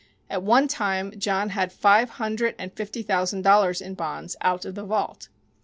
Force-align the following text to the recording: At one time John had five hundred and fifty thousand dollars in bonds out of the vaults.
At 0.31 0.41
one 0.41 0.67
time 0.67 1.11
John 1.19 1.49
had 1.49 1.71
five 1.71 2.09
hundred 2.09 2.55
and 2.57 2.73
fifty 2.73 3.03
thousand 3.03 3.43
dollars 3.43 3.81
in 3.83 3.93
bonds 3.93 4.35
out 4.41 4.65
of 4.65 4.73
the 4.73 4.83
vaults. 4.83 5.29